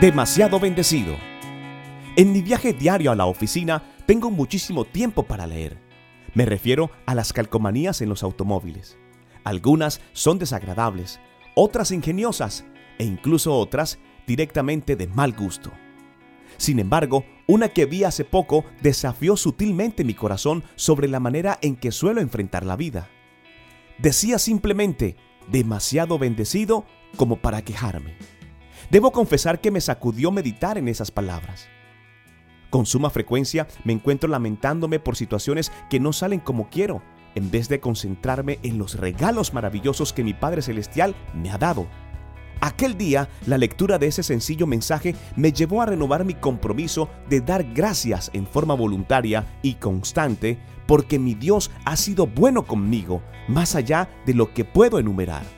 demasiado 0.00 0.60
bendecido. 0.60 1.16
En 2.14 2.30
mi 2.32 2.40
viaje 2.40 2.72
diario 2.72 3.10
a 3.10 3.16
la 3.16 3.26
oficina 3.26 3.82
tengo 4.06 4.30
muchísimo 4.30 4.84
tiempo 4.84 5.24
para 5.24 5.44
leer. 5.44 5.76
Me 6.34 6.44
refiero 6.44 6.92
a 7.04 7.16
las 7.16 7.32
calcomanías 7.32 8.00
en 8.00 8.08
los 8.08 8.22
automóviles. 8.22 8.96
Algunas 9.42 10.00
son 10.12 10.38
desagradables, 10.38 11.18
otras 11.56 11.90
ingeniosas 11.90 12.64
e 12.98 13.04
incluso 13.04 13.56
otras 13.56 13.98
directamente 14.24 14.94
de 14.94 15.08
mal 15.08 15.32
gusto. 15.32 15.72
Sin 16.58 16.78
embargo, 16.78 17.24
una 17.48 17.68
que 17.68 17.84
vi 17.84 18.04
hace 18.04 18.24
poco 18.24 18.64
desafió 18.80 19.36
sutilmente 19.36 20.04
mi 20.04 20.14
corazón 20.14 20.62
sobre 20.76 21.08
la 21.08 21.18
manera 21.18 21.58
en 21.60 21.74
que 21.74 21.90
suelo 21.90 22.20
enfrentar 22.20 22.64
la 22.64 22.76
vida. 22.76 23.08
Decía 23.98 24.38
simplemente, 24.38 25.16
demasiado 25.48 26.20
bendecido 26.20 26.84
como 27.16 27.40
para 27.40 27.62
quejarme. 27.62 28.37
Debo 28.90 29.12
confesar 29.12 29.60
que 29.60 29.70
me 29.70 29.80
sacudió 29.80 30.30
meditar 30.30 30.78
en 30.78 30.88
esas 30.88 31.10
palabras. 31.10 31.68
Con 32.70 32.84
suma 32.86 33.10
frecuencia 33.10 33.66
me 33.84 33.92
encuentro 33.92 34.28
lamentándome 34.28 35.00
por 35.00 35.16
situaciones 35.16 35.72
que 35.88 36.00
no 36.00 36.12
salen 36.12 36.40
como 36.40 36.68
quiero, 36.68 37.02
en 37.34 37.50
vez 37.50 37.68
de 37.68 37.80
concentrarme 37.80 38.58
en 38.62 38.78
los 38.78 38.94
regalos 38.94 39.54
maravillosos 39.54 40.12
que 40.12 40.24
mi 40.24 40.34
Padre 40.34 40.62
Celestial 40.62 41.14
me 41.34 41.50
ha 41.50 41.58
dado. 41.58 41.86
Aquel 42.60 42.98
día, 42.98 43.28
la 43.46 43.56
lectura 43.56 43.98
de 43.98 44.08
ese 44.08 44.22
sencillo 44.22 44.66
mensaje 44.66 45.14
me 45.36 45.52
llevó 45.52 45.80
a 45.80 45.86
renovar 45.86 46.24
mi 46.24 46.34
compromiso 46.34 47.08
de 47.28 47.40
dar 47.40 47.62
gracias 47.72 48.30
en 48.34 48.46
forma 48.46 48.74
voluntaria 48.74 49.46
y 49.62 49.74
constante 49.74 50.58
porque 50.86 51.18
mi 51.18 51.34
Dios 51.34 51.70
ha 51.84 51.96
sido 51.96 52.26
bueno 52.26 52.66
conmigo, 52.66 53.22
más 53.46 53.76
allá 53.76 54.08
de 54.26 54.34
lo 54.34 54.52
que 54.52 54.64
puedo 54.64 54.98
enumerar. 54.98 55.57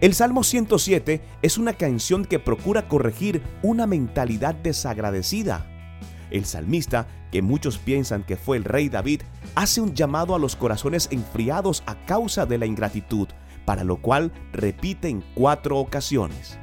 El 0.00 0.14
Salmo 0.14 0.42
107 0.42 1.20
es 1.42 1.58
una 1.58 1.74
canción 1.74 2.24
que 2.24 2.38
procura 2.38 2.88
corregir 2.88 3.42
una 3.62 3.86
mentalidad 3.86 4.54
desagradecida. 4.54 5.66
El 6.30 6.44
salmista, 6.44 7.06
que 7.30 7.42
muchos 7.42 7.78
piensan 7.78 8.24
que 8.24 8.36
fue 8.36 8.56
el 8.56 8.64
rey 8.64 8.88
David, 8.88 9.22
hace 9.54 9.80
un 9.80 9.94
llamado 9.94 10.34
a 10.34 10.38
los 10.38 10.56
corazones 10.56 11.08
enfriados 11.10 11.82
a 11.86 11.94
causa 12.06 12.46
de 12.46 12.58
la 12.58 12.66
ingratitud, 12.66 13.28
para 13.64 13.84
lo 13.84 14.00
cual 14.00 14.32
repite 14.52 15.08
en 15.08 15.22
cuatro 15.34 15.78
ocasiones. 15.78 16.58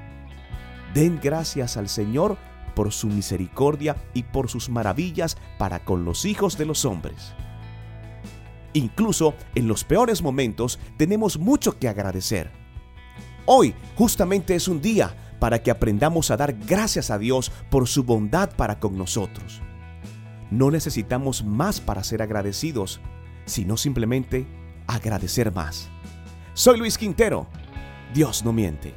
Den 0.93 1.19
gracias 1.21 1.77
al 1.77 1.87
Señor 1.87 2.37
por 2.75 2.91
su 2.91 3.07
misericordia 3.07 3.95
y 4.13 4.23
por 4.23 4.49
sus 4.49 4.69
maravillas 4.69 5.37
para 5.57 5.85
con 5.85 6.03
los 6.03 6.25
hijos 6.25 6.57
de 6.57 6.65
los 6.65 6.83
hombres. 6.83 7.33
Incluso 8.73 9.33
en 9.55 9.67
los 9.67 9.83
peores 9.83 10.21
momentos 10.21 10.79
tenemos 10.97 11.37
mucho 11.39 11.77
que 11.79 11.87
agradecer. 11.87 12.58
Hoy 13.51 13.73
justamente 13.95 14.53
es 14.53 14.67
un 14.67 14.79
día 14.79 15.15
para 15.39 15.63
que 15.63 15.71
aprendamos 15.71 16.29
a 16.29 16.37
dar 16.37 16.53
gracias 16.53 17.09
a 17.09 17.17
Dios 17.17 17.51
por 17.71 17.87
su 17.87 18.03
bondad 18.03 18.51
para 18.55 18.79
con 18.79 18.95
nosotros. 18.95 19.63
No 20.51 20.69
necesitamos 20.69 21.43
más 21.43 21.81
para 21.81 22.03
ser 22.03 22.21
agradecidos, 22.21 23.01
sino 23.45 23.75
simplemente 23.75 24.45
agradecer 24.85 25.51
más. 25.51 25.89
Soy 26.53 26.77
Luis 26.77 26.99
Quintero. 26.99 27.47
Dios 28.13 28.45
no 28.45 28.53
miente. 28.53 28.93